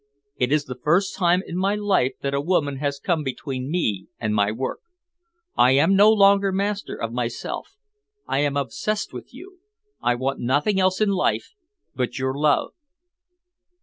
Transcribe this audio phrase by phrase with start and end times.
[0.35, 4.07] It is the first time in my life that a woman has come between me
[4.17, 4.79] and my work.
[5.55, 7.75] I am no longer master of myself.
[8.27, 9.59] I am obsessed with you.
[10.01, 11.53] I want nothing else in life
[11.95, 12.71] but your love."